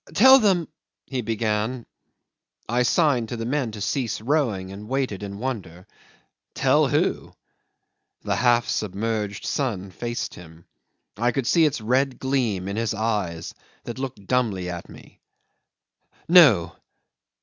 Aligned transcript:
"Tell 0.15 0.39
them..." 0.39 0.67
he 1.05 1.21
began. 1.21 1.85
I 2.67 2.81
signed 2.81 3.29
to 3.29 3.37
the 3.37 3.45
men 3.45 3.69
to 3.73 3.81
cease 3.81 4.19
rowing, 4.19 4.71
and 4.71 4.87
waited 4.89 5.21
in 5.21 5.37
wonder. 5.37 5.85
Tell 6.55 6.87
who? 6.87 7.33
The 8.23 8.35
half 8.37 8.67
submerged 8.67 9.45
sun 9.45 9.91
faced 9.91 10.33
him; 10.33 10.65
I 11.17 11.31
could 11.31 11.45
see 11.45 11.65
its 11.65 11.81
red 11.81 12.17
gleam 12.17 12.67
in 12.67 12.77
his 12.77 12.95
eyes 12.95 13.53
that 13.83 13.99
looked 13.99 14.25
dumbly 14.25 14.71
at 14.71 14.89
me.... 14.89 15.21